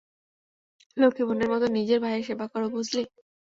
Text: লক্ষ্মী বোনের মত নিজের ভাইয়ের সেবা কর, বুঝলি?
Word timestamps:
লক্ষ্মী 0.97 1.23
বোনের 1.27 1.49
মত 1.51 1.63
নিজের 1.77 1.99
ভাইয়ের 2.03 2.25
সেবা 2.27 2.45
কর, 2.51 2.63
বুঝলি? 2.73 3.03